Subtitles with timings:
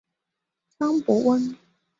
[0.79, 1.55] 邵伯温。